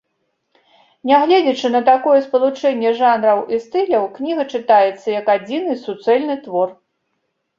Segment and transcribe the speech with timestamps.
[1.09, 6.69] Нягледзячы на такое спалучэнне жанраў і стыляў, кніга чытаецца як адзіны, суцэльны твор.